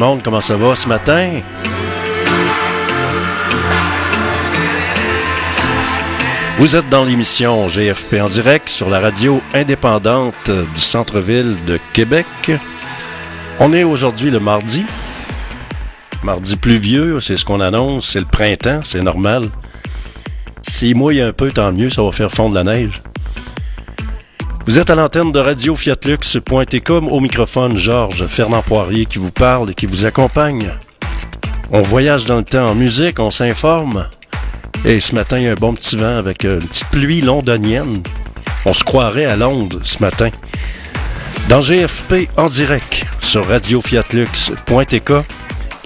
Comment 0.00 0.40
ça 0.40 0.56
va 0.56 0.74
ce 0.74 0.88
matin? 0.88 1.42
Vous 6.56 6.74
êtes 6.74 6.88
dans 6.88 7.04
l'émission 7.04 7.68
GFP 7.68 8.14
en 8.14 8.28
direct 8.28 8.70
sur 8.70 8.88
la 8.88 8.98
radio 8.98 9.42
indépendante 9.52 10.50
du 10.50 10.80
centre-ville 10.80 11.54
de 11.66 11.78
Québec. 11.92 12.24
On 13.58 13.74
est 13.74 13.84
aujourd'hui 13.84 14.30
le 14.30 14.40
mardi. 14.40 14.86
Mardi 16.22 16.56
pluvieux, 16.56 17.20
c'est 17.20 17.36
ce 17.36 17.44
qu'on 17.44 17.60
annonce, 17.60 18.08
c'est 18.10 18.20
le 18.20 18.26
printemps, 18.26 18.80
c'est 18.82 19.02
normal. 19.02 19.50
S'il 20.62 20.96
mouille 20.96 21.20
un 21.20 21.34
peu, 21.34 21.50
tant 21.50 21.72
mieux, 21.72 21.90
ça 21.90 22.02
va 22.02 22.10
faire 22.10 22.30
fondre 22.30 22.54
la 22.54 22.64
neige. 22.64 23.02
Vous 24.70 24.78
êtes 24.78 24.90
à 24.90 24.94
l'antenne 24.94 25.32
de 25.32 25.40
Radio 25.40 25.74
Fiatlux.com 25.74 27.08
au 27.08 27.18
microphone 27.18 27.76
Georges 27.76 28.28
Fernand 28.28 28.62
Poirier 28.62 29.04
qui 29.04 29.18
vous 29.18 29.32
parle 29.32 29.70
et 29.70 29.74
qui 29.74 29.86
vous 29.86 30.06
accompagne. 30.06 30.72
On 31.72 31.82
voyage 31.82 32.24
dans 32.24 32.36
le 32.36 32.44
temps 32.44 32.70
en 32.70 32.76
musique, 32.76 33.18
on 33.18 33.32
s'informe. 33.32 34.06
Et 34.84 35.00
ce 35.00 35.16
matin, 35.16 35.38
il 35.38 35.42
y 35.46 35.48
a 35.48 35.50
un 35.50 35.54
bon 35.56 35.74
petit 35.74 35.96
vent 35.96 36.16
avec 36.16 36.44
une 36.44 36.60
petite 36.60 36.86
pluie 36.86 37.20
londonienne. 37.20 38.04
On 38.64 38.72
se 38.72 38.84
croirait 38.84 39.24
à 39.24 39.34
Londres 39.34 39.80
ce 39.82 39.98
matin. 39.98 40.30
Dans 41.48 41.62
GFP 41.62 42.28
en 42.36 42.46
direct 42.46 43.04
sur 43.18 43.48
Radio 43.48 43.80
Fiatlux.tk, 43.80 45.12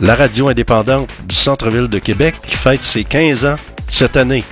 la 0.00 0.14
radio 0.14 0.48
indépendante 0.48 1.08
du 1.26 1.34
centre-ville 1.34 1.88
de 1.88 2.00
Québec 2.00 2.34
qui 2.46 2.54
fête 2.54 2.84
ses 2.84 3.04
15 3.04 3.46
ans 3.46 3.56
cette 3.88 4.18
année. 4.18 4.44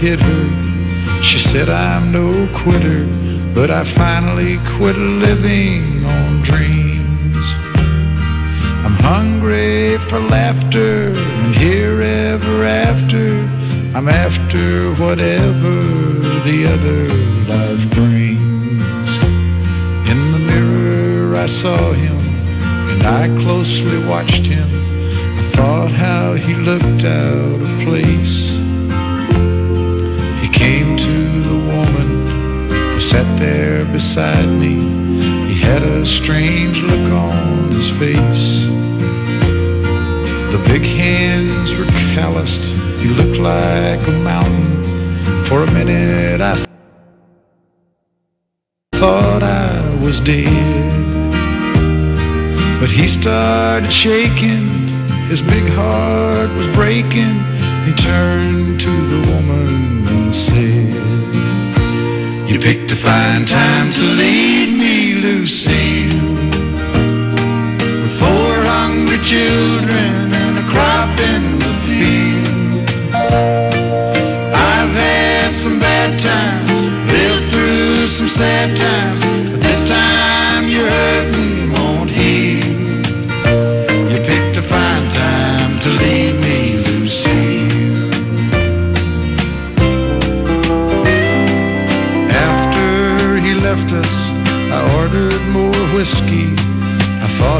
Hit 0.00 0.18
her, 0.18 1.22
she 1.22 1.38
said, 1.38 1.68
I'm 1.68 2.10
no 2.10 2.48
quitter, 2.56 3.04
but 3.54 3.70
I 3.70 3.84
finally 3.84 4.56
quit 4.76 4.96
living 4.96 6.06
on 6.06 6.40
dreams. 6.40 7.36
I'm 8.84 8.96
hungry 9.12 9.98
for 10.08 10.18
laughter 10.18 11.12
and 11.42 11.54
here 11.54 12.00
ever 12.00 12.64
after. 12.64 13.26
I'm 13.94 14.08
after 14.08 14.94
whatever 14.94 15.76
the 16.48 16.60
other 16.74 17.02
life 17.54 17.84
brings. 17.92 19.10
In 20.10 20.20
the 20.32 20.42
mirror 20.52 21.36
I 21.36 21.44
saw 21.44 21.92
him 21.92 22.16
and 22.92 23.02
I 23.02 23.28
closely 23.44 24.02
watched 24.06 24.46
him. 24.46 24.68
I 25.38 25.42
thought 25.54 25.90
how 25.92 26.32
he 26.32 26.54
looked 26.54 27.04
out 27.04 27.60
of 27.60 27.80
place. 27.84 28.49
Sat 33.10 33.38
there 33.40 33.84
beside 33.86 34.48
me. 34.48 34.74
He 35.48 35.58
had 35.58 35.82
a 35.82 36.06
strange 36.06 36.80
look 36.80 37.12
on 37.12 37.72
his 37.72 37.90
face. 37.90 38.66
The 40.54 40.62
big 40.68 40.82
hands 40.82 41.76
were 41.76 41.90
calloused. 42.14 42.66
He 43.02 43.08
looked 43.08 43.40
like 43.40 44.00
a 44.06 44.16
mountain. 44.30 44.70
For 45.46 45.64
a 45.64 45.70
minute 45.72 46.40
I 46.40 46.54
thought 48.92 49.42
I 49.42 50.04
was 50.04 50.20
dead. 50.20 50.92
But 52.78 52.90
he 52.90 53.08
started 53.08 53.92
shaking. 53.92 54.68
His 55.32 55.42
big 55.42 55.66
heart 55.78 56.50
was 56.54 56.68
breaking. 56.76 57.34
He 57.86 57.92
turned 57.94 58.78
to 58.78 58.92
the 59.12 59.20
woman 59.32 60.06
and 60.06 60.32
said, 60.32 61.49
You 62.50 62.58
picked 62.58 62.90
a 62.90 62.96
fine 62.96 63.44
time 63.44 63.92
to 63.92 64.02
lead 64.02 64.76
me, 64.76 65.14
Lucille 65.14 66.18
with 68.02 68.18
four 68.18 68.54
hungry 68.66 69.18
children 69.18 70.34
and 70.34 70.58
a 70.58 70.66
crop 70.72 71.16
in 71.20 71.60
the 71.60 71.72
field. 71.86 72.90
I've 74.52 74.94
had 75.06 75.56
some 75.56 75.78
bad 75.78 76.18
times, 76.18 76.70
lived 77.12 77.52
through 77.52 78.08
some 78.08 78.28
sad 78.28 78.76
times, 78.76 79.50
but 79.52 79.60
this 79.60 79.88
time 79.88 80.68
your 80.68 80.88
hurting 80.90 81.39
won't 81.39 81.39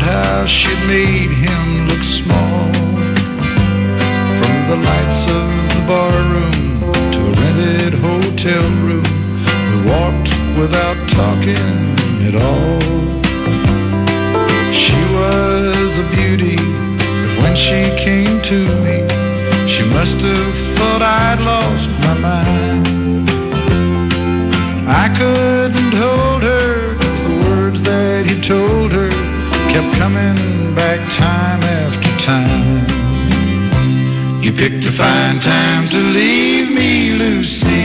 Thought 0.00 0.12
how 0.12 0.46
she'd 0.46 0.78
made 0.86 1.30
him 1.30 1.88
look 1.88 2.02
small. 2.02 2.72
From 4.38 4.56
the 4.70 4.76
lights 4.76 5.26
of 5.26 5.48
the 5.74 5.82
barroom 5.86 6.80
to 7.12 7.20
a 7.20 7.32
rented 7.40 7.94
hotel 8.00 8.62
room, 8.86 9.04
we 9.68 9.76
walked 9.90 10.30
without 10.58 10.96
talking 11.08 11.76
at 12.26 12.34
all. 12.34 12.80
She 14.72 15.00
was 15.18 15.98
a 15.98 16.06
beauty, 16.16 16.56
but 16.56 17.32
when 17.42 17.54
she 17.54 17.80
came 17.98 18.40
to 18.42 18.58
me, 18.84 19.06
she 19.68 19.84
must 19.90 20.20
have 20.22 20.58
thought 20.76 21.02
I'd 21.02 21.40
lost 21.40 21.90
my 22.06 22.14
mind. 22.28 23.30
I 24.88 25.08
couldn't 25.18 25.92
hold 25.92 26.29
coming 30.00 30.74
back 30.74 30.98
time 31.12 31.62
after 31.80 32.12
time. 32.24 32.80
You 34.42 34.50
picked 34.50 34.86
a 34.86 34.92
fine 35.00 35.38
time 35.40 35.84
to 35.88 35.98
leave 36.18 36.70
me, 36.70 37.10
Lucy, 37.22 37.79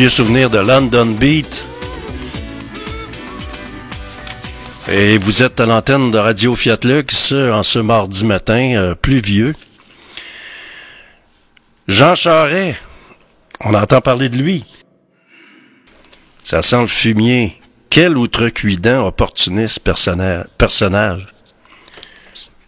vieux 0.00 0.08
souvenir 0.08 0.48
de 0.48 0.56
London 0.56 1.04
Beat. 1.04 1.62
Et 4.90 5.18
vous 5.18 5.42
êtes 5.42 5.60
à 5.60 5.66
l'antenne 5.66 6.10
de 6.10 6.16
Radio 6.16 6.56
Fiat 6.56 6.78
Lux 6.84 7.32
en 7.32 7.62
ce 7.62 7.80
mardi 7.80 8.24
matin 8.24 8.76
euh, 8.76 8.94
pluvieux. 8.94 9.54
Jean 11.86 12.14
Charret, 12.14 12.80
on 13.60 13.74
entend 13.74 14.00
parler 14.00 14.30
de 14.30 14.38
lui. 14.38 14.64
Ça 16.44 16.62
sent 16.62 16.80
le 16.80 16.88
fumier. 16.88 17.60
Quel 17.90 18.16
outrecuidant, 18.16 19.06
opportuniste 19.06 19.80
personnage. 19.80 21.26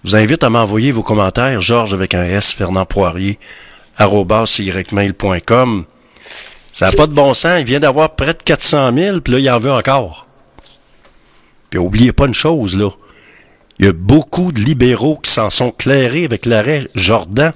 Je 0.05 0.11
vous 0.11 0.17
invite 0.17 0.45
à 0.45 0.51
m'envoyer 0.51 0.93
vos 0.93 1.03
commentaires, 1.03 1.63
Georges 1.63 1.95
avec 1.95 2.13
un 2.13 2.25
S, 2.25 2.53
Fernand 2.53 2.85
Poirier. 2.85 3.39
Ça 6.73 6.87
n'a 6.87 6.93
pas 6.93 7.07
de 7.07 7.13
bon 7.13 7.35
sens. 7.35 7.61
Il 7.61 7.67
vient 7.67 7.81
d'avoir 7.81 8.17
près 8.17 8.33
de 8.33 8.43
400 8.43 8.95
000, 8.95 9.21
puis 9.21 9.35
là, 9.35 9.39
il 9.39 9.51
en 9.51 9.59
veut 9.59 9.73
encore. 9.73 10.27
Puis 11.71 11.79
oubliez 11.79 12.13
pas 12.13 12.27
une 12.27 12.35
chose, 12.35 12.77
là. 12.77 12.91
Il 13.79 13.87
y 13.87 13.89
a 13.89 13.93
beaucoup 13.93 14.53
de 14.53 14.61
libéraux 14.61 15.17
qui 15.17 15.31
s'en 15.31 15.51
sont 15.51 15.71
clairés 15.71 16.25
avec 16.25 16.47
l'arrêt 16.47 16.89
Jordan. 16.95 17.53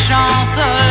Moi 0.08 0.85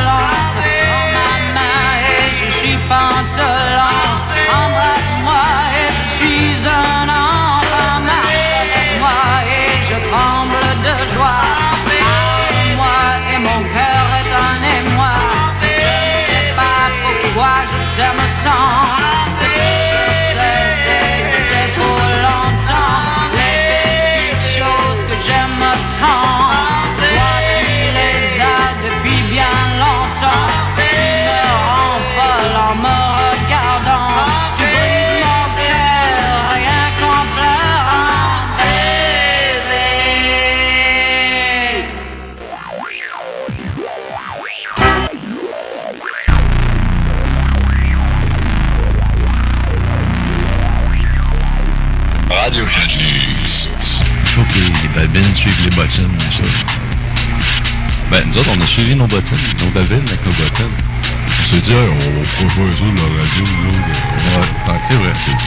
nous 58.36 58.42
autres, 58.42 58.52
on 58.58 58.62
a 58.62 58.68
suivi 58.68 58.96
nos 58.96 59.08
bottines, 59.08 59.38
nos 59.64 59.72
babines 59.72 60.04
avec 60.08 60.26
nos 60.26 60.32
bottines. 60.32 60.76
On 61.24 61.44
s'est 61.48 61.62
dit, 61.62 61.72
Hey, 61.72 61.88
on 61.88 61.96
va 61.96 62.20
pas 62.20 62.52
faire 62.52 62.76
ça 62.76 62.84
de 62.84 63.00
la 63.00 63.08
radio, 63.16 63.44
nous 63.48 63.70
autres. 63.70 63.96
Ouais, 64.36 64.82
c'est 64.90 64.96
vrai, 64.96 65.14
c'est 65.24 65.40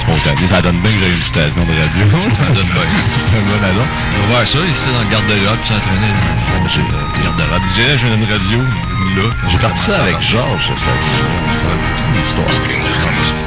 spontané. 0.00 0.46
Ça 0.46 0.60
donne 0.60 0.80
bien 0.80 0.92
que 0.92 0.98
j'ai 1.00 1.08
une 1.08 1.22
station 1.22 1.64
de 1.64 1.72
radio. 1.72 2.04
Ça 2.36 2.52
donne 2.52 2.66
bien. 2.66 2.82
c'est 3.24 3.36
un 3.36 3.40
bon 3.40 3.64
adon. 3.64 3.80
On 3.80 4.20
va 4.20 4.26
voir 4.28 4.46
ça 4.46 4.58
ici 4.58 4.88
dans 4.92 5.00
le 5.00 5.10
garde-robe, 5.10 5.62
s'entraîner 5.64 6.12
J'ai 6.68 6.80
le 6.80 7.24
garde-robe. 7.24 7.62
Je 7.70 7.80
dirais, 7.80 7.96
j'ai 7.96 8.08
une 8.12 8.28
radio, 8.30 8.58
là. 9.16 9.28
J'ai 9.48 9.58
parti 9.58 9.80
ça 9.80 10.02
avec 10.02 10.20
Georges, 10.20 10.66
ça. 10.66 10.92
C'est 11.56 11.64
une 11.64 12.22
histoire. 12.22 13.45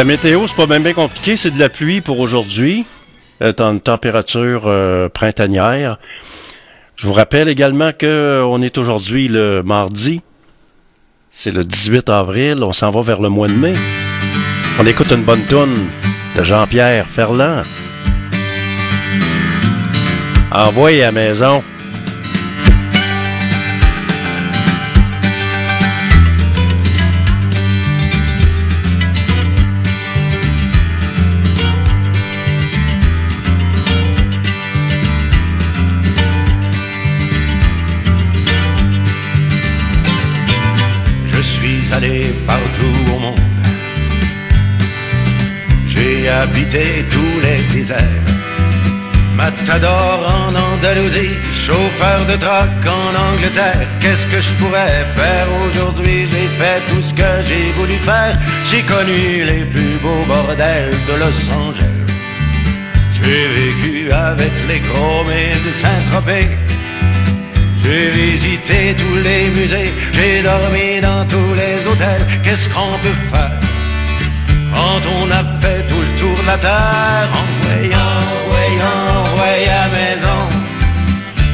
La 0.00 0.04
météo, 0.04 0.46
c'est 0.46 0.56
pas 0.56 0.64
bien, 0.64 0.80
bien 0.80 0.94
compliqué. 0.94 1.36
C'est 1.36 1.50
de 1.50 1.58
la 1.58 1.68
pluie 1.68 2.00
pour 2.00 2.20
aujourd'hui. 2.20 2.86
Euh, 3.42 3.52
une 3.58 3.82
température 3.82 4.62
euh, 4.64 5.10
printanière. 5.10 5.98
Je 6.96 7.06
vous 7.06 7.12
rappelle 7.12 7.50
également 7.50 7.92
que 7.92 8.06
euh, 8.06 8.46
on 8.46 8.62
est 8.62 8.78
aujourd'hui 8.78 9.28
le 9.28 9.62
mardi. 9.62 10.22
C'est 11.30 11.50
le 11.50 11.64
18 11.64 12.08
avril. 12.08 12.64
On 12.64 12.72
s'en 12.72 12.90
va 12.90 13.02
vers 13.02 13.20
le 13.20 13.28
mois 13.28 13.48
de 13.48 13.52
mai. 13.52 13.74
On 14.78 14.86
écoute 14.86 15.12
une 15.12 15.22
bonne 15.22 15.42
toune 15.42 15.76
de 16.34 16.42
Jean-Pierre 16.44 17.06
Ferland. 17.06 17.64
Envoyez 20.50 21.02
à 21.02 21.06
la 21.08 21.12
maison. 21.12 21.62
Habité 46.40 47.04
tous 47.10 47.40
les 47.44 47.60
déserts. 47.74 48.18
Matador 49.36 50.18
en 50.38 50.54
Andalousie, 50.68 51.36
chauffeur 51.52 52.20
de 52.30 52.36
truck 52.44 52.82
en 53.00 53.10
Angleterre. 53.28 53.86
Qu'est-ce 54.00 54.26
que 54.26 54.40
je 54.40 54.52
pourrais 54.54 55.04
faire 55.18 55.46
aujourd'hui? 55.66 56.26
J'ai 56.30 56.48
fait 56.60 56.80
tout 56.88 57.02
ce 57.08 57.14
que 57.14 57.30
j'ai 57.46 57.72
voulu 57.78 57.96
faire. 58.10 58.34
J'ai 58.64 58.82
connu 58.82 59.44
les 59.50 59.64
plus 59.72 59.96
beaux 60.02 60.24
bordels 60.26 60.96
de 61.08 61.14
Los 61.22 61.40
Angeles. 61.60 61.98
J'ai 63.16 63.42
vécu 63.58 64.12
avec 64.12 64.52
les 64.68 64.80
chromés 64.80 65.54
de 65.66 65.72
Saint-Tropez. 65.72 66.48
J'ai 67.82 68.10
visité 68.10 68.94
tous 69.00 69.16
les 69.28 69.48
musées, 69.56 69.92
j'ai 70.12 70.42
dormi 70.42 71.00
dans 71.00 71.24
tous 71.26 71.54
les 71.60 71.86
hôtels. 71.88 72.24
Qu'est-ce 72.42 72.68
qu'on 72.68 72.96
peut 73.04 73.20
faire? 73.32 73.58
Quand 74.74 75.02
on 75.18 75.30
a 75.30 75.42
fait 75.60 75.86
tout 75.88 76.00
le 76.00 76.18
tour 76.18 76.36
de 76.42 76.46
la 76.46 76.58
terre 76.58 77.28
en 77.40 77.46
voyant, 77.62 78.20
voyant, 78.52 79.24
voyant 79.36 79.88
maison 79.98 80.40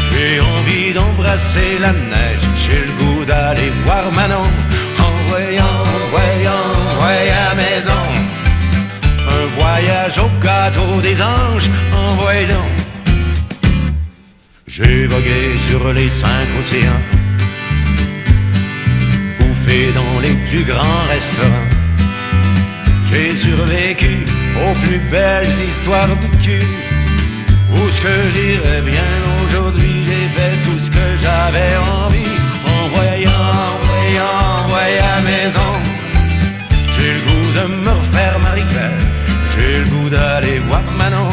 J'ai 0.07 0.41
envie 0.41 0.93
d'embrasser 0.93 1.79
la 1.81 1.93
neige, 1.93 2.45
j'ai 2.57 2.81
le 2.89 2.93
goût 2.99 3.25
d'aller 3.25 3.71
voir 3.85 4.05
Manon 4.15 4.49
en 5.07 5.13
voyant, 5.29 5.83
voyant, 6.11 6.67
voyant 7.01 7.53
maison 7.57 8.05
Un 9.37 9.45
voyage 9.59 10.19
au 10.19 10.31
gâteau 10.45 11.01
des 11.03 11.21
anges 11.21 11.71
en 11.95 12.15
voyant 12.17 12.71
j'ai 14.69 15.07
vogué 15.07 15.57
sur 15.69 15.93
les 15.93 16.11
cinq 16.11 16.49
océans, 16.59 17.01
bouffé 19.39 19.93
dans 19.93 20.21
les 20.21 20.35
plus 20.51 20.65
grands 20.65 21.07
restaurants. 21.09 21.76
J'ai 23.17 23.35
survécu 23.35 24.27
aux 24.63 24.75
plus 24.85 24.99
belles 25.11 25.49
histoires 25.67 26.07
de 26.07 26.45
cul. 26.45 26.67
Où 27.73 27.89
ce 27.89 28.01
que 28.03 28.17
j'irais 28.35 28.83
bien 28.83 29.09
aujourd'hui, 29.43 30.05
j'ai 30.05 30.29
fait 30.37 30.55
tout 30.65 30.79
ce 30.79 30.91
que 30.91 31.07
j'avais 31.23 31.77
envie. 31.99 32.37
En 32.75 32.89
voyant, 32.89 33.71
voyant, 33.89 34.67
voyant 34.69 35.13
à 35.17 35.21
maison. 35.23 35.73
J'ai 36.93 37.15
le 37.15 37.21
goût 37.21 37.53
de 37.59 37.75
me 37.85 37.91
refaire 37.91 38.39
Marie-Claire. 38.39 39.01
J'ai 39.51 39.79
le 39.79 39.87
goût 39.87 40.11
d'aller 40.11 40.59
voir 40.69 40.83
Manon. 40.99 41.26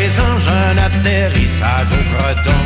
Les 0.00 0.20
anges, 0.20 0.48
un 0.48 0.78
atterrissage 0.78 1.88
au 1.98 2.02
breton. 2.12 2.62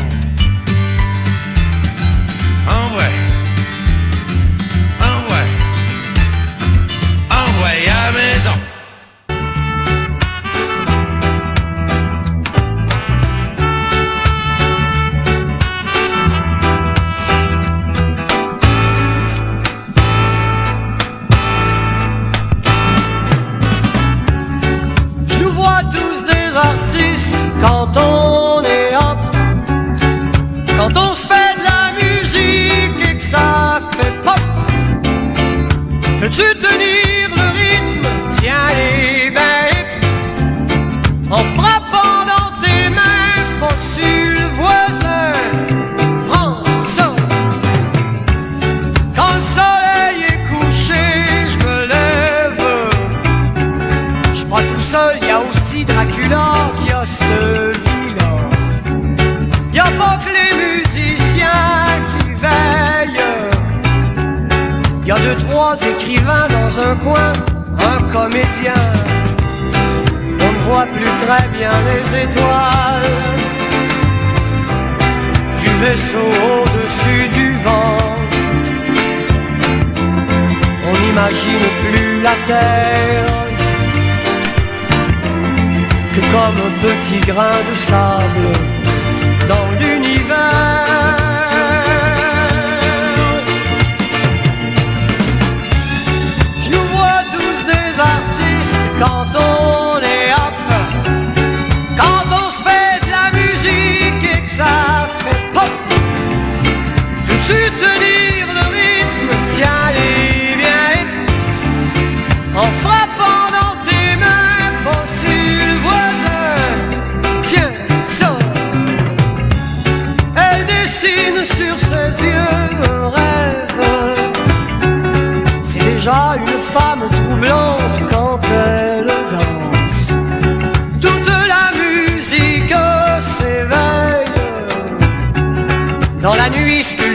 En 2.68 2.88
vrai, 2.94 3.10
petits 87.12 87.30
grains 87.30 87.64
de 87.68 87.74
sable 87.74 88.52
dans 89.48 89.70
l'univers. 89.78 90.71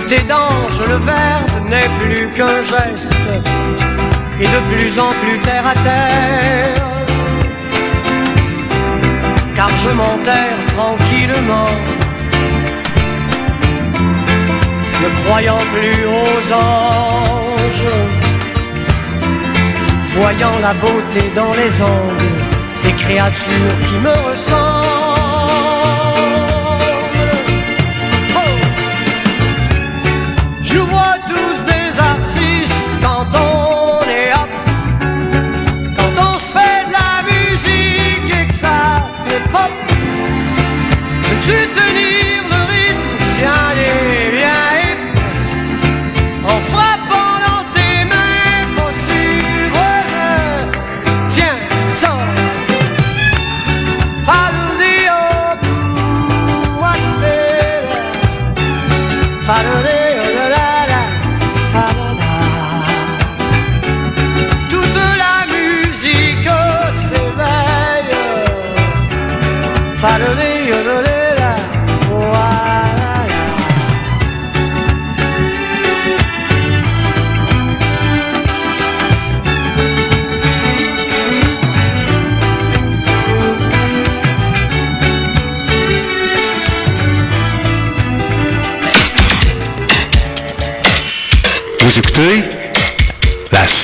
des 0.07 0.23
danges, 0.23 0.79
le 0.87 0.95
verbe 0.95 1.69
n'est 1.69 1.89
plus 1.99 2.31
qu'un 2.31 2.61
geste, 2.61 3.13
et 4.39 4.45
de 4.45 4.59
plus 4.71 4.97
en 4.99 5.09
plus 5.09 5.39
terre 5.41 5.67
à 5.67 5.73
terre. 5.73 7.05
Car 9.55 9.69
je 9.83 9.89
m'enterre 9.89 10.59
tranquillement, 10.67 11.71
ne 15.01 15.25
croyant 15.25 15.63
plus 15.73 16.05
aux 16.05 16.53
anges, 16.53 17.95
voyant 20.17 20.59
la 20.61 20.73
beauté 20.73 21.31
dans 21.35 21.53
les 21.53 21.81
angles 21.81 22.45
des 22.83 22.93
créatures 22.93 23.79
qui 23.83 23.97
me 23.97 24.11
ressemblent. 24.29 24.96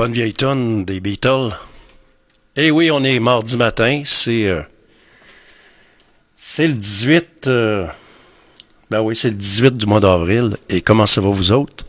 Bonne 0.00 0.12
vieille 0.12 0.32
tonne 0.32 0.86
des 0.86 0.98
Beatles. 0.98 1.50
Eh 2.56 2.70
oui, 2.70 2.90
on 2.90 3.04
est 3.04 3.20
mardi 3.20 3.58
matin, 3.58 4.00
c'est 4.06 4.46
euh, 4.46 4.62
c'est 6.36 6.66
le 6.66 6.72
18 6.72 7.48
euh, 7.48 7.86
ben 8.90 9.02
oui, 9.02 9.14
c'est 9.14 9.28
le 9.28 9.34
18 9.34 9.76
du 9.76 9.84
mois 9.84 10.00
d'avril 10.00 10.56
et 10.70 10.80
comment 10.80 11.04
ça 11.04 11.20
va 11.20 11.28
vous 11.28 11.52
autres? 11.52 11.84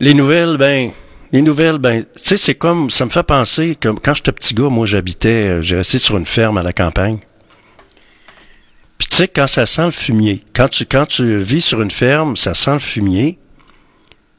Les 0.00 0.14
nouvelles 0.14 0.56
ben 0.56 0.90
les 1.32 1.42
nouvelles 1.42 1.76
ben 1.76 2.02
tu 2.02 2.08
sais 2.16 2.38
c'est 2.38 2.54
comme 2.54 2.88
ça 2.88 3.04
me 3.04 3.10
fait 3.10 3.24
penser 3.24 3.76
que 3.76 3.90
quand 3.90 4.14
j'étais 4.14 4.32
petit 4.32 4.54
gars, 4.54 4.70
moi 4.70 4.86
j'habitais 4.86 5.28
euh, 5.28 5.60
j'ai 5.60 5.76
resté 5.76 5.98
sur 5.98 6.16
une 6.16 6.24
ferme 6.24 6.56
à 6.56 6.62
la 6.62 6.72
campagne. 6.72 7.18
Puis 8.96 9.08
tu 9.08 9.16
sais 9.16 9.28
quand 9.28 9.48
ça 9.48 9.66
sent 9.66 9.84
le 9.84 9.90
fumier, 9.90 10.42
quand 10.54 10.68
tu 10.68 10.86
quand 10.86 11.04
tu 11.04 11.36
vis 11.36 11.60
sur 11.60 11.82
une 11.82 11.90
ferme, 11.90 12.36
ça 12.36 12.54
sent 12.54 12.72
le 12.72 12.78
fumier. 12.78 13.38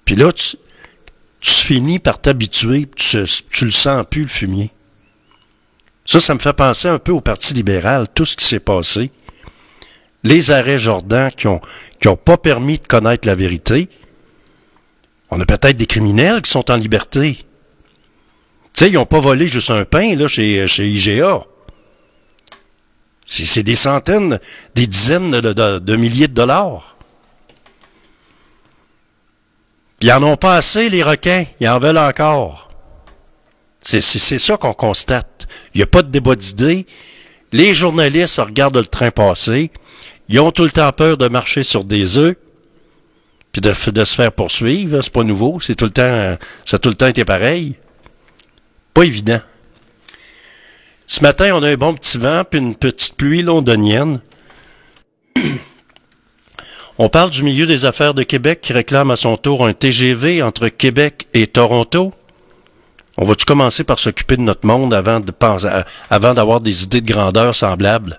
Puis 0.05 0.15
là 0.15 0.31
tu 0.31 0.57
tu 1.39 1.51
finis 1.51 1.99
par 1.99 2.19
t'habituer, 2.19 2.87
tu, 2.95 3.23
tu 3.49 3.65
le 3.65 3.71
sens 3.71 4.05
plus, 4.09 4.23
le 4.23 4.27
fumier. 4.27 4.71
Ça, 6.05 6.19
ça 6.19 6.33
me 6.33 6.39
fait 6.39 6.53
penser 6.53 6.87
un 6.87 6.99
peu 6.99 7.11
au 7.11 7.21
Parti 7.21 7.53
libéral, 7.53 8.07
tout 8.13 8.25
ce 8.25 8.35
qui 8.35 8.45
s'est 8.45 8.59
passé. 8.59 9.11
Les 10.23 10.51
arrêts 10.51 10.77
Jordan 10.77 11.31
qui 11.31 11.47
ont, 11.47 11.61
qui 11.99 12.07
ont 12.07 12.15
pas 12.15 12.37
permis 12.37 12.77
de 12.77 12.87
connaître 12.87 13.27
la 13.27 13.35
vérité. 13.35 13.89
On 15.29 15.39
a 15.39 15.45
peut-être 15.45 15.77
des 15.77 15.87
criminels 15.87 16.41
qui 16.41 16.51
sont 16.51 16.69
en 16.71 16.75
liberté. 16.75 17.45
Tu 18.73 18.81
sais, 18.81 18.89
ils 18.89 18.93
n'ont 18.93 19.05
pas 19.05 19.19
volé 19.19 19.47
juste 19.47 19.71
un 19.71 19.85
pain, 19.85 20.15
là, 20.15 20.27
chez, 20.27 20.67
chez 20.67 20.87
IGA. 20.87 21.45
C'est 23.25 23.63
des 23.63 23.75
centaines, 23.75 24.39
des 24.75 24.85
dizaines 24.85 25.31
de 25.31 25.95
milliers 25.95 26.27
de 26.27 26.33
dollars. 26.33 26.95
Puis 29.94 29.94
ils 30.05 30.11
en 30.11 30.21
ont 30.21 30.35
pas 30.35 30.55
assez, 30.55 30.87
les 30.87 31.01
requins. 31.01 31.45
Ils 31.59 31.67
en 31.67 31.79
veulent 31.79 31.97
encore. 31.97 32.69
C'est 33.81 34.01
ça 34.01 34.55
qu'on 34.55 34.73
constate. 34.73 35.47
Il 35.73 35.79
n'y 35.79 35.83
a 35.83 35.87
pas 35.87 36.03
de 36.03 36.09
débat 36.09 36.35
d'idées. 36.35 36.85
Les 37.51 37.73
journalistes 37.73 38.37
regardent 38.37 38.77
le 38.77 38.85
train 38.85 39.09
passer. 39.09 39.71
Ils 40.29 40.39
ont 40.39 40.51
tout 40.51 40.61
le 40.61 40.69
temps 40.69 40.91
peur 40.91 41.17
de 41.17 41.27
marcher 41.27 41.63
sur 41.63 41.83
des 41.83 42.19
œufs. 42.19 42.35
Puis 43.51 43.61
de, 43.61 43.71
de 43.71 44.05
se 44.05 44.13
faire 44.13 44.31
poursuivre. 44.31 45.01
C'est 45.01 45.11
pas 45.11 45.23
nouveau. 45.23 45.59
C'est 45.59 45.73
tout 45.73 45.85
le 45.85 45.89
temps, 45.91 46.37
ça 46.65 46.75
a 46.75 46.77
tout 46.77 46.89
le 46.89 46.95
temps 46.95 47.07
été 47.07 47.25
pareil. 47.25 47.73
Pas 48.93 49.05
évident. 49.05 49.41
Ce 51.07 51.23
matin, 51.23 51.49
on 51.55 51.63
a 51.63 51.69
un 51.69 51.77
bon 51.77 51.95
petit 51.95 52.19
vent 52.19 52.43
puis 52.47 52.59
une 52.59 52.75
petite 52.75 53.15
pluie 53.15 53.41
londonienne. 53.41 54.21
On 56.97 57.09
parle 57.09 57.29
du 57.29 57.43
milieu 57.43 57.65
des 57.65 57.83
affaires 57.83 58.13
de 58.13 58.23
Québec 58.23 58.61
qui 58.61 58.71
réclame 58.71 59.11
à 59.11 59.17
son 59.17 59.35
tour 59.35 59.65
un 59.67 59.73
TGV 59.73 60.41
entre 60.41 60.69
Québec 60.69 61.27
et 61.33 61.45
Toronto. 61.45 62.11
On 63.17 63.25
va-tu 63.25 63.43
commencer 63.43 63.83
par 63.83 63.99
s'occuper 63.99 64.37
de 64.37 64.43
notre 64.43 64.65
monde 64.65 64.93
avant 64.93 65.21
avant 66.09 66.33
d'avoir 66.33 66.61
des 66.61 66.83
idées 66.83 67.01
de 67.01 67.11
grandeur 67.11 67.53
semblables? 67.53 68.17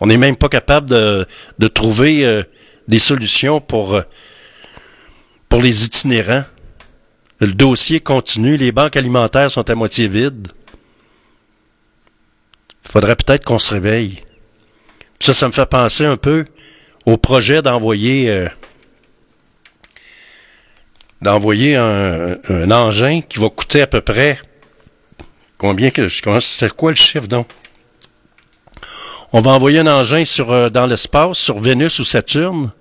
On 0.00 0.06
n'est 0.08 0.16
même 0.16 0.36
pas 0.36 0.48
capable 0.48 0.88
de, 0.88 1.26
trouver 1.68 2.24
euh, 2.24 2.42
des 2.88 2.98
solutions 2.98 3.60
pour, 3.60 3.94
euh, 3.94 4.02
pour 5.48 5.62
les 5.62 5.84
itinérants. 5.84 6.44
Le 7.38 7.52
dossier 7.52 8.00
continue, 8.00 8.56
les 8.56 8.72
banques 8.72 8.96
alimentaires 8.96 9.50
sont 9.50 9.68
à 9.70 9.74
moitié 9.76 10.08
vides. 10.08 10.48
Faudrait 12.82 13.16
peut-être 13.16 13.44
qu'on 13.44 13.60
se 13.60 13.72
réveille. 13.72 14.16
Ça, 15.20 15.32
ça 15.32 15.46
me 15.46 15.52
fait 15.52 15.66
penser 15.66 16.04
un 16.04 16.16
peu 16.16 16.44
au 17.06 17.16
projet 17.16 17.62
d'envoyer 17.62 18.28
euh, 18.30 18.48
d'envoyer 21.22 21.76
un, 21.76 22.38
un 22.48 22.70
engin 22.70 23.20
qui 23.20 23.38
va 23.38 23.48
coûter 23.50 23.82
à 23.82 23.86
peu 23.86 24.00
près 24.00 24.38
combien 25.58 25.90
que 25.90 26.08
c'est 26.08 26.72
quoi 26.72 26.90
le 26.90 26.96
chiffre 26.96 27.28
donc? 27.28 27.48
On 29.32 29.40
va 29.40 29.52
envoyer 29.52 29.78
un 29.78 29.86
engin 29.86 30.24
sur 30.24 30.50
euh, 30.50 30.70
dans 30.70 30.86
l'espace 30.86 31.38
sur 31.38 31.60
Vénus 31.60 31.98
ou 32.00 32.04
Saturne. 32.04 32.72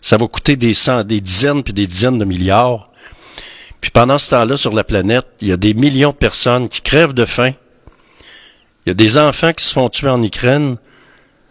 Ça 0.00 0.16
va 0.16 0.26
coûter 0.26 0.54
des 0.56 0.74
cent, 0.74 1.02
des 1.02 1.20
dizaines 1.20 1.62
puis 1.62 1.72
des 1.72 1.86
dizaines 1.86 2.18
de 2.18 2.24
milliards. 2.24 2.90
Puis 3.80 3.90
pendant 3.90 4.18
ce 4.18 4.30
temps-là 4.30 4.56
sur 4.56 4.74
la 4.74 4.84
planète, 4.84 5.26
il 5.40 5.48
y 5.48 5.52
a 5.52 5.56
des 5.56 5.72
millions 5.72 6.10
de 6.10 6.16
personnes 6.16 6.68
qui 6.68 6.82
crèvent 6.82 7.14
de 7.14 7.24
faim. 7.24 7.52
Il 8.84 8.88
y 8.88 8.92
a 8.92 8.94
des 8.94 9.16
enfants 9.16 9.52
qui 9.52 9.64
se 9.64 9.72
font 9.72 9.88
tuer 9.88 10.08
en 10.08 10.22
Ukraine. 10.22 10.76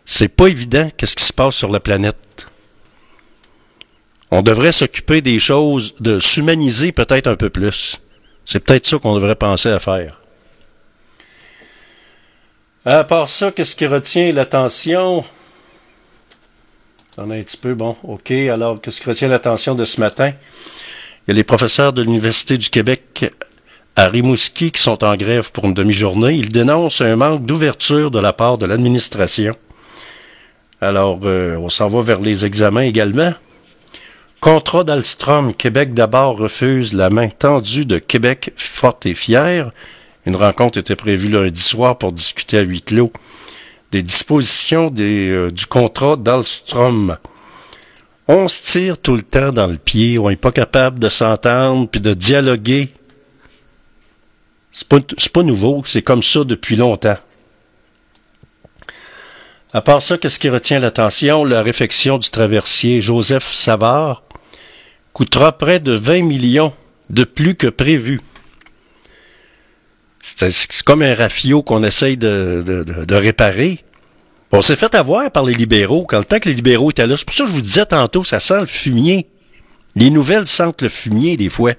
C'est 0.10 0.30
pas 0.30 0.48
évident 0.48 0.90
qu'est-ce 0.96 1.18
qui 1.18 1.24
se 1.26 1.34
passe 1.34 1.56
sur 1.56 1.70
la 1.70 1.82
planète. 1.82 2.48
On 4.32 4.42
devrait 4.42 4.72
s'occuper 4.72 5.22
des 5.22 5.38
choses, 5.38 5.96
de 6.00 6.20
s'humaniser 6.20 6.94
peut-être 6.94 7.28
un 7.28 7.36
peu 7.36 7.50
plus. 7.50 8.00
C'est 8.46 8.62
peut-être 8.62 8.86
ça 8.86 8.98
qu'on 9.00 9.16
devrait 9.16 9.36
penser 9.36 9.70
à 9.70 9.80
faire. 9.80 10.22
À 12.86 13.04
part 13.04 13.28
ça, 13.28 13.52
qu'est-ce 13.52 13.76
qui 13.76 13.86
retient 13.86 14.32
l'attention? 14.32 15.26
On 17.18 17.30
a 17.30 17.36
un 17.36 17.44
petit 17.44 17.58
peu, 17.58 17.76
bon, 17.76 17.98
OK. 18.04 18.32
Alors, 18.32 18.80
qu'est-ce 18.80 19.02
qui 19.02 19.10
retient 19.10 19.28
l'attention 19.28 19.76
de 19.76 19.84
ce 19.84 20.00
matin? 20.00 20.32
Il 21.28 21.32
y 21.32 21.32
a 21.32 21.34
les 21.34 21.44
professeurs 21.44 21.92
de 21.92 22.02
l'Université 22.02 22.58
du 22.58 22.70
Québec 22.70 23.34
à 23.98 24.08
Rimouski 24.08 24.72
qui 24.72 24.82
sont 24.82 25.04
en 25.04 25.18
grève 25.18 25.52
pour 25.52 25.66
une 25.66 25.74
demi-journée. 25.74 26.36
Ils 26.36 26.50
dénoncent 26.50 27.02
un 27.02 27.18
manque 27.18 27.46
d'ouverture 27.46 28.10
de 28.10 28.20
la 28.20 28.32
part 28.32 28.58
de 28.58 28.66
l'administration. 28.66 29.54
Alors, 30.80 31.22
euh, 31.24 31.56
on 31.58 31.70
s'en 31.70 31.88
va 31.88 32.02
vers 32.02 32.22
les 32.22 32.46
examens 32.46 32.82
également. 32.82 33.34
Contrat 34.40 34.84
d'Alstrom, 34.84 35.54
Québec 35.54 35.94
d'abord 35.96 36.38
refuse 36.38 36.94
la 36.94 37.10
main 37.10 37.30
tendue 37.30 37.86
de 37.86 37.98
Québec 37.98 38.54
forte 38.56 39.08
et 39.08 39.16
fière. 39.16 39.72
Une 40.28 40.36
rencontre 40.36 40.78
était 40.78 40.96
prévue 40.96 41.30
lundi 41.30 41.62
soir 41.62 41.98
pour 41.98 42.12
discuter 42.12 42.60
à 42.60 42.62
huis 42.62 42.82
clos 42.82 43.12
des 43.92 44.04
dispositions 44.04 44.94
euh, 45.00 45.50
du 45.50 45.66
contrat 45.66 46.18
d'Alstrom. 46.18 47.18
On 48.28 48.48
se 48.48 48.74
tire 48.74 48.98
tout 48.98 49.16
le 49.16 49.22
temps 49.22 49.52
dans 49.52 49.68
le 49.68 49.78
pied, 49.78 50.20
on 50.20 50.30
n'est 50.30 50.36
pas 50.36 50.52
capable 50.52 51.00
de 51.00 51.10
s'entendre 51.10 51.88
puis 51.88 52.02
de 52.02 52.14
dialoguer. 52.14 52.90
C'est 54.72 54.88
pas, 54.88 55.00
pas 55.34 55.44
nouveau, 55.44 55.82
c'est 55.86 56.02
comme 56.02 56.22
ça 56.22 56.44
depuis 56.44 56.76
longtemps. 56.76 57.18
À 59.74 59.82
part 59.82 60.02
ça, 60.02 60.18
qu'est-ce 60.18 60.40
qui 60.40 60.50
retient 60.50 60.80
l'attention? 60.80 61.44
La 61.44 61.62
réfection 61.62 62.18
du 62.18 62.30
traversier 62.30 63.02
Joseph 63.02 63.54
Savard 63.54 64.24
coûtera 65.12 65.58
près 65.58 65.82
de 65.82 65.92
20 65.92 66.24
millions 66.24 66.74
de 67.10 67.26
plus 67.26 67.56
que 67.56 67.68
prévu. 67.68 68.22
C'est 70.20 70.84
comme 70.84 71.02
un 71.02 71.14
rafio 71.14 71.64
qu'on 71.64 71.84
essaye 71.84 72.18
de, 72.18 72.86
réparer. 73.10 73.80
On 74.54 74.62
s'est 74.62 74.78
fait 74.78 74.96
avoir 74.96 75.30
par 75.32 75.44
les 75.44 75.54
libéraux 75.54 76.06
quand 76.08 76.20
le 76.20 76.26
temps 76.26 76.40
que 76.40 76.48
les 76.48 76.56
libéraux 76.56 76.92
étaient 76.92 77.06
là. 77.06 77.18
C'est 77.18 77.26
pour 77.26 77.36
ça 77.36 77.44
que 77.44 77.50
je 77.50 77.56
vous 77.56 77.62
disais 77.62 77.86
tantôt, 77.86 78.24
ça 78.24 78.40
sent 78.40 78.62
le 78.62 78.66
fumier. 78.66 79.28
Les 79.96 80.10
nouvelles 80.10 80.48
sentent 80.48 80.82
le 80.82 80.90
fumier 80.90 81.36
des 81.36 81.50
fois. 81.50 81.74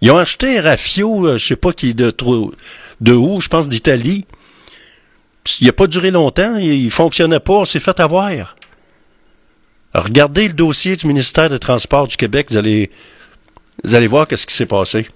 Ils 0.00 0.10
ont 0.12 0.18
acheté 0.18 0.58
un 0.58 0.62
rafio, 0.62 1.26
euh, 1.26 1.38
je 1.38 1.46
sais 1.46 1.56
pas 1.56 1.72
qui 1.72 1.94
de 1.94 2.14
de 3.00 3.12
où, 3.12 3.40
je 3.40 3.48
pense 3.48 3.68
d'Italie. 3.68 4.26
Il 5.60 5.66
n'a 5.66 5.72
pas 5.72 5.86
duré 5.86 6.10
longtemps, 6.10 6.56
il, 6.56 6.84
il 6.84 6.90
fonctionnait 6.90 7.40
pas, 7.40 7.54
on 7.54 7.64
s'est 7.64 7.80
fait 7.80 7.98
avoir. 8.00 8.56
Regardez 9.94 10.48
le 10.48 10.54
dossier 10.54 10.96
du 10.96 11.06
ministère 11.06 11.50
des 11.50 11.58
Transports 11.58 12.08
du 12.08 12.16
Québec, 12.16 12.46
vous 12.50 12.56
allez, 12.56 12.90
vous 13.84 13.94
allez 13.94 14.06
voir 14.06 14.26
qu'est-ce 14.26 14.46
qui 14.46 14.54
s'est 14.54 14.66
passé. 14.66 15.06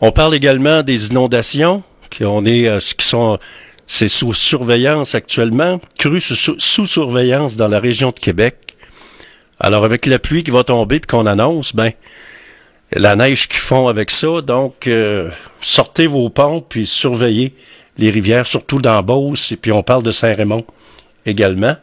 On 0.00 0.12
parle 0.12 0.34
également 0.34 0.82
des 0.82 1.08
inondations, 1.08 1.82
qui 2.10 2.24
on 2.24 2.44
est, 2.44 2.68
euh, 2.68 2.78
qui 2.78 3.06
sont, 3.06 3.38
c'est 3.86 4.08
sous 4.08 4.32
surveillance 4.32 5.14
actuellement, 5.14 5.80
crues 5.98 6.20
sous, 6.20 6.86
surveillance 6.86 7.56
dans 7.56 7.68
la 7.68 7.80
région 7.80 8.10
de 8.10 8.18
Québec. 8.18 8.76
Alors, 9.58 9.84
avec 9.84 10.06
la 10.06 10.18
pluie 10.18 10.44
qui 10.44 10.52
va 10.52 10.62
tomber 10.62 11.00
puis 11.00 11.08
qu'on 11.08 11.26
annonce, 11.26 11.74
ben, 11.74 11.90
la 12.92 13.16
neige 13.16 13.48
qu'ils 13.48 13.60
font 13.60 13.88
avec 13.88 14.10
ça, 14.10 14.40
donc 14.40 14.86
euh, 14.86 15.30
sortez 15.60 16.06
vos 16.06 16.30
ponts 16.30 16.60
puis 16.60 16.86
surveillez 16.86 17.54
les 17.98 18.10
rivières, 18.10 18.46
surtout 18.46 18.80
dans 18.80 19.04
et 19.50 19.56
puis 19.56 19.72
on 19.72 19.82
parle 19.82 20.02
de 20.02 20.12
Saint-Raymond 20.12 20.64
également. 21.26 21.76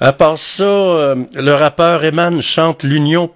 À 0.00 0.12
part 0.12 0.38
ça, 0.38 0.64
euh, 0.64 1.16
le 1.34 1.54
rappeur 1.54 2.04
Eman 2.04 2.40
chante 2.40 2.84
l'union 2.84 3.30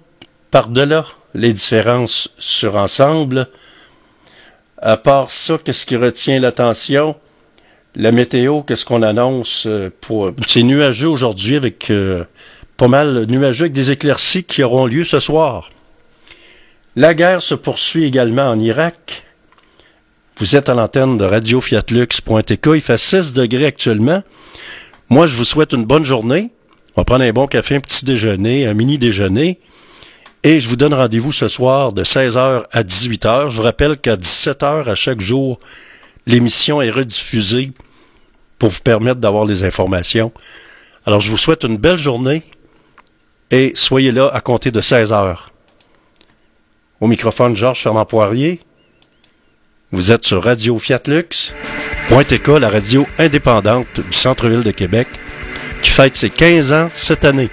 par-delà 0.49 1.05
les 1.33 1.51
différences 1.51 2.29
sur 2.39 2.77
ensemble. 2.77 3.47
À 4.81 4.95
part 4.95 5.31
ça, 5.31 5.57
qu'est-ce 5.63 5.85
qui 5.85 5.97
retient 5.97 6.39
l'attention? 6.39 7.15
La 7.95 8.11
météo, 8.11 8.61
qu'est-ce 8.61 8.85
qu'on 8.85 9.01
annonce 9.01 9.65
euh, 9.67 9.89
pour... 9.99 10.31
C'est 10.47 10.63
nuageux 10.63 11.09
aujourd'hui 11.09 11.57
avec 11.57 11.89
euh, 11.89 12.23
pas 12.77 12.87
mal 12.87 13.25
nuageux 13.27 13.65
avec 13.65 13.73
des 13.73 13.91
éclaircies 13.91 14.43
qui 14.43 14.63
auront 14.63 14.85
lieu 14.85 15.03
ce 15.03 15.19
soir. 15.19 15.69
La 16.95 17.13
guerre 17.13 17.41
se 17.41 17.55
poursuit 17.55 18.05
également 18.05 18.49
en 18.49 18.59
Irak. 18.59 19.22
Vous 20.37 20.55
êtes 20.55 20.67
à 20.67 20.73
l'antenne 20.73 21.19
de 21.19 21.25
Radio 21.25 21.61
Fiatlux.tk. 21.61 22.67
Il 22.73 22.81
fait 22.81 22.97
16 22.97 23.33
degrés 23.33 23.67
actuellement. 23.67 24.23
Moi, 25.09 25.27
je 25.27 25.35
vous 25.35 25.43
souhaite 25.43 25.73
une 25.73 25.85
bonne 25.85 26.03
journée. 26.03 26.49
On 26.95 27.01
va 27.01 27.05
prendre 27.05 27.23
un 27.23 27.31
bon 27.31 27.45
café, 27.45 27.75
un 27.75 27.79
petit 27.79 28.03
déjeuner, 28.03 28.65
un 28.65 28.73
mini 28.73 28.97
déjeuner. 28.97 29.59
Et 30.43 30.59
je 30.59 30.67
vous 30.67 30.75
donne 30.75 30.95
rendez-vous 30.95 31.31
ce 31.31 31.47
soir 31.47 31.93
de 31.93 32.03
16h 32.03 32.63
à 32.71 32.83
18h. 32.83 33.51
Je 33.51 33.57
vous 33.57 33.61
rappelle 33.61 33.95
qu'à 33.95 34.15
17h 34.15 34.89
à 34.89 34.95
chaque 34.95 35.19
jour, 35.19 35.59
l'émission 36.25 36.81
est 36.81 36.89
rediffusée 36.89 37.71
pour 38.57 38.69
vous 38.69 38.81
permettre 38.81 39.19
d'avoir 39.19 39.45
les 39.45 39.63
informations. 39.63 40.31
Alors, 41.05 41.21
je 41.21 41.29
vous 41.29 41.37
souhaite 41.37 41.63
une 41.63 41.77
belle 41.77 41.99
journée 41.99 42.41
et 43.51 43.71
soyez 43.75 44.11
là 44.11 44.31
à 44.33 44.41
compter 44.41 44.71
de 44.71 44.81
16h. 44.81 45.37
Au 47.01 47.07
microphone, 47.07 47.55
Georges 47.55 47.81
Fernand 47.81 48.05
Poirier. 48.05 48.61
Vous 49.93 50.11
êtes 50.11 50.25
sur 50.25 50.43
Radio 50.43 50.79
Fiat 50.79 51.03
Lux. 51.05 51.53
.TK, 52.07 52.47
la 52.59 52.67
radio 52.67 53.05
indépendante 53.19 53.99
du 53.99 54.17
centre-ville 54.17 54.63
de 54.63 54.71
Québec, 54.71 55.07
qui 55.83 55.91
fête 55.91 56.15
ses 56.15 56.31
15 56.31 56.73
ans 56.73 56.89
cette 56.95 57.23
année. 57.23 57.51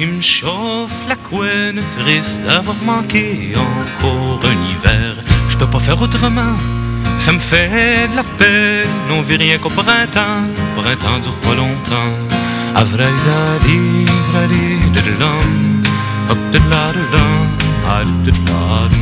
Qui 0.00 0.06
me 0.06 0.20
chauffe 0.22 1.04
la 1.06 1.14
couenne, 1.14 1.82
triste 1.98 2.40
d'avoir 2.46 2.76
manqué 2.86 3.52
encore 3.54 4.40
un 4.52 4.58
hiver. 4.70 5.12
Je 5.50 5.58
peux 5.58 5.66
pas 5.66 5.78
faire 5.78 6.00
autrement, 6.00 6.56
ça 7.18 7.32
me 7.32 7.38
fait 7.38 8.08
de 8.10 8.16
la 8.16 8.24
peine. 8.38 8.88
On 9.10 9.20
vit 9.20 9.36
rien 9.36 9.58
qu'au 9.58 9.68
printemps, 9.68 10.44
printemps 10.74 11.18
dure 11.18 11.38
pas 11.44 11.54
longtemps. 11.54 12.16
Avraïdadi, 12.82 14.06
vradi, 14.28 14.68
didilam, 14.94 15.82
hop 16.30 16.38
didiladidam, 16.50 17.46
adididadam. 17.96 18.92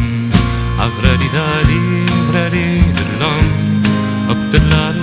Avradidadi, 0.87 1.81
vradi, 2.29 2.67
didilam, 2.97 3.47
hop 4.31 4.41
didiladidam, 4.51 4.89
adididadam. 4.91 4.98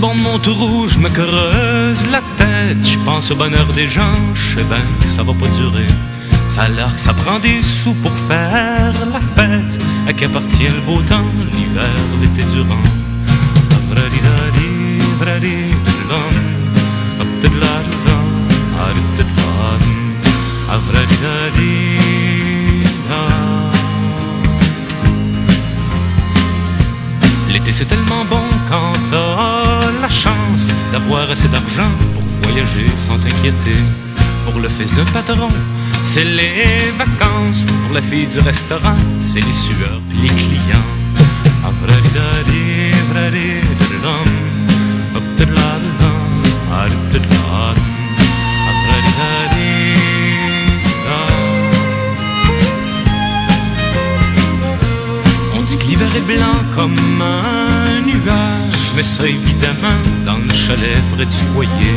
Assis 0.00 0.06
sur 0.06 0.14
le 0.14 0.14
banc 0.14 0.14
de 0.14 0.20
mon 0.20 0.38
tour 0.38 0.88
je 0.88 0.98
me 0.98 1.08
creuse 1.08 2.06
la 2.10 2.20
tête. 2.36 2.86
Je 2.86 2.98
pense 3.04 3.30
au 3.30 3.36
bonheur 3.36 3.66
des 3.74 3.88
gens, 3.88 4.14
je 4.34 4.56
sais 4.56 4.64
bien 4.64 4.82
que 5.00 5.06
ça 5.06 5.22
va 5.22 5.32
pas 5.32 5.48
durer. 5.48 5.86
Ça 6.48 6.62
a 6.62 6.68
l'air 6.68 6.94
que 6.94 7.00
ça 7.00 7.12
prend 7.12 7.38
des 7.38 7.62
sous 7.62 7.94
pour 7.94 8.12
faire 8.28 8.92
la 9.12 9.20
fête. 9.20 9.78
À 10.06 10.12
qui 10.12 10.24
appartient 10.24 10.68
le 10.68 10.80
beau 10.80 11.00
temps, 11.02 11.26
l'hiver, 11.52 11.88
l'été 12.20 12.42
durant? 12.52 12.99
D'argent 31.50 31.90
pour 32.14 32.22
voyager 32.42 32.88
sans 32.96 33.18
t'inquiéter. 33.18 33.80
Pour 34.44 34.60
le 34.60 34.68
fils 34.68 34.94
d'un 34.94 35.04
patron, 35.06 35.48
c'est 36.04 36.24
les 36.24 36.92
vacances. 36.98 37.64
Pour 37.64 37.94
la 37.94 38.02
fille 38.02 38.26
du 38.26 38.40
restaurant, 38.40 38.96
c'est 39.18 39.40
les 39.40 39.52
sueurs 39.52 40.00
les 40.22 40.28
clients. 40.28 40.90
On 55.54 55.62
dit 55.62 55.76
que 55.76 55.84
l'hiver 55.84 56.08
est 56.16 56.20
blanc 56.20 56.58
comme 56.74 57.22
un 57.22 58.00
nuage, 58.06 58.59
ça 59.02 59.26
évidemment 59.26 59.98
dans 60.26 60.36
le 60.36 60.52
chalet 60.52 60.98
près 61.14 61.24
du 61.24 61.36
foyer. 61.54 61.94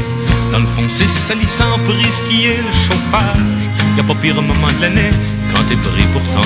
Dans 0.51 0.59
le 0.59 0.67
fond, 0.67 0.83
c'est 0.87 1.07
salissant 1.07 1.77
pour 1.85 1.95
risquer 1.95 2.57
le 2.57 2.71
chauffage. 2.71 3.69
Y 3.97 3.99
a 3.99 4.03
pas 4.03 4.15
pire 4.15 4.41
moment 4.41 4.71
de 4.77 4.81
l'année 4.81 5.11
quand 5.53 5.63
t'es 5.67 5.75
pris 5.75 6.05
pour 6.13 6.23
tant 6.33 6.43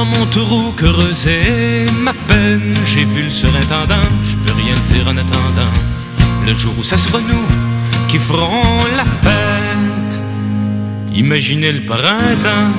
dans 0.00 0.06
mon 0.06 0.24
taureau, 0.26 0.72
creuser 0.72 1.84
ma 2.06 2.14
peine. 2.14 2.74
J'ai 2.86 3.04
vu 3.04 3.24
le 3.24 3.30
surintendant, 3.30 4.08
je 4.22 4.34
peux 4.36 4.54
rien 4.54 4.74
dire 4.92 5.06
en 5.06 5.16
attendant. 5.24 5.74
Le 6.46 6.54
jour 6.54 6.72
où 6.78 6.82
ça 6.82 6.96
sera 6.96 7.18
nous 7.20 7.46
qui 8.08 8.18
ferons 8.18 8.78
la 8.96 9.04
fête. 9.24 10.22
Imaginez 11.14 11.72
le 11.72 11.82
printemps 11.82 12.72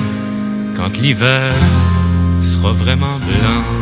quand 0.74 0.96
l'hiver 0.96 1.54
sera 2.40 2.72
vraiment 2.72 3.18
blanc. 3.18 3.81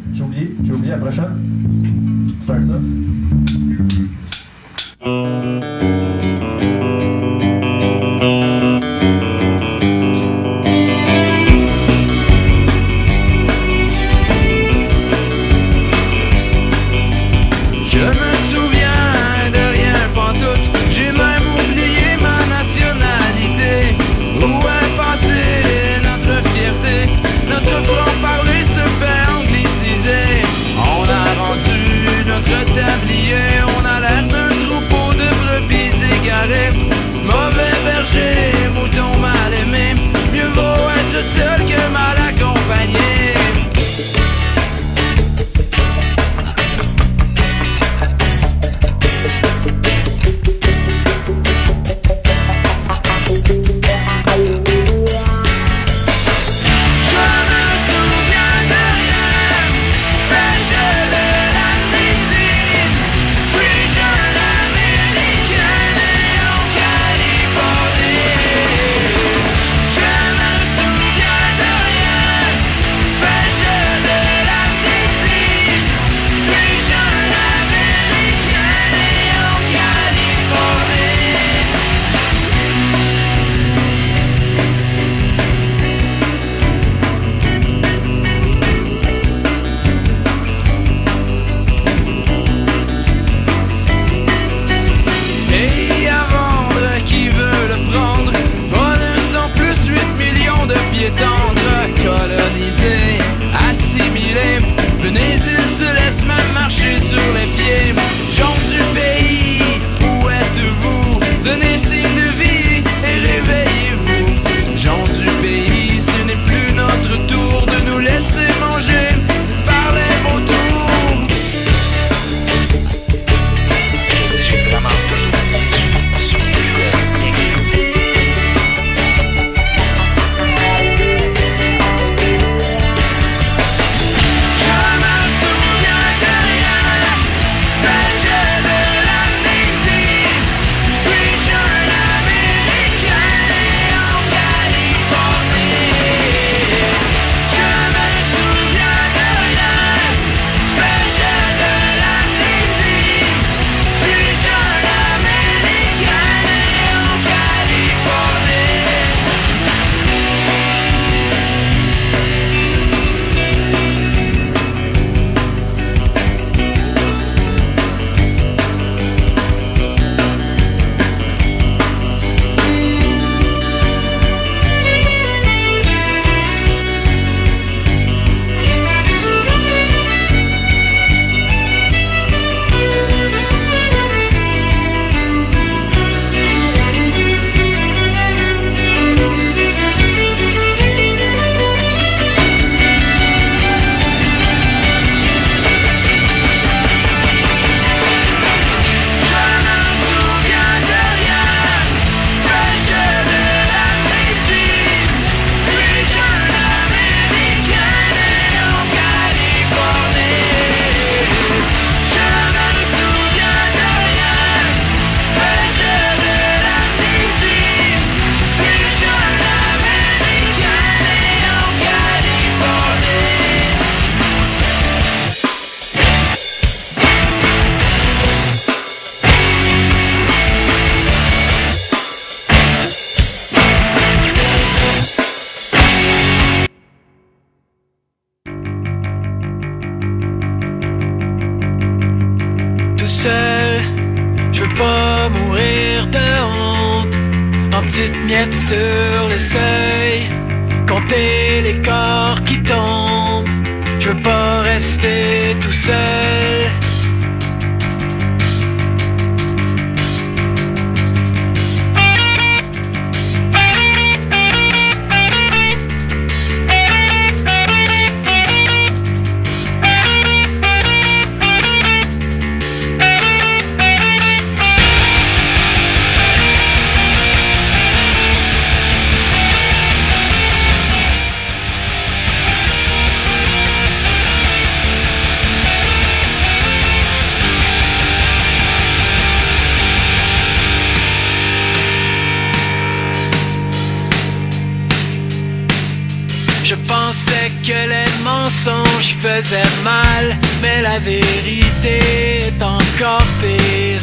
Mal, 299.83 300.37
mais 300.61 300.81
la 300.81 300.99
vérité 300.99 301.99
est 302.47 302.63
encore 302.63 303.25
pire. 303.41 304.01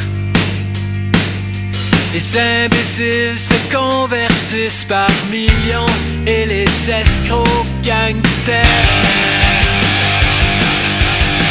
Les 2.14 2.38
imbéciles 2.64 3.38
se 3.38 3.74
convertissent 3.74 4.84
par 4.84 5.10
millions 5.30 5.92
et 6.26 6.46
les 6.46 6.90
escrocs 6.90 7.66
terrain. 8.44 8.64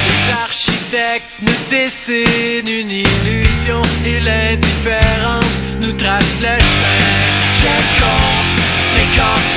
Les 0.07 0.33
architectes 0.43 1.33
nous 1.41 1.59
dessinent 1.69 2.67
une 2.67 2.91
illusion 2.91 3.81
et 4.05 4.19
l'indifférence 4.19 5.61
nous 5.81 5.93
trace 5.93 6.39
le 6.41 6.57
chemin. 6.69 7.27
Je 7.61 7.75
compte 8.01 8.53
les 8.95 9.17
corps 9.17 9.56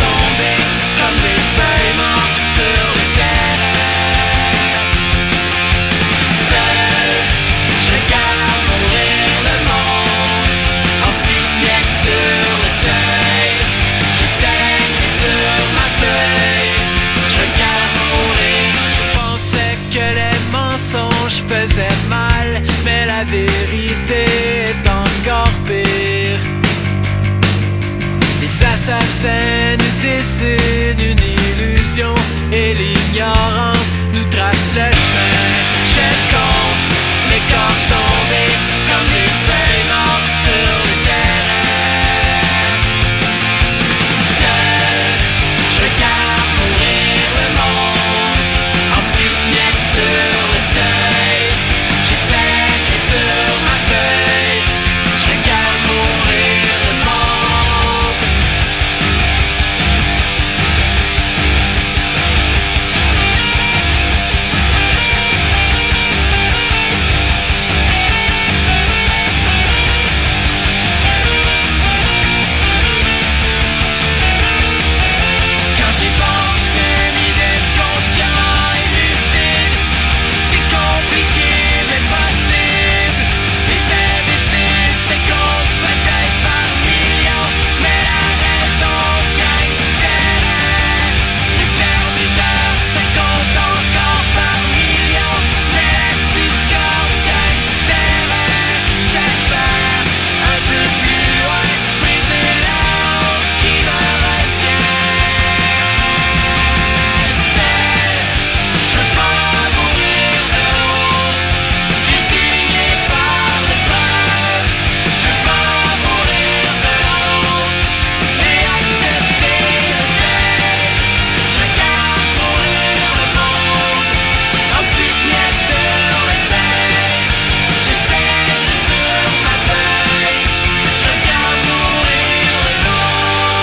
scène 29.21 29.79
dessine 30.03 31.11
une 31.11 31.19
illusion 31.19 32.15
et 32.53 32.73
l'ignorance 32.75 33.93
nous 34.15 34.25
trace 34.31 34.73
le 34.75 34.81
chemin. 34.81 35.20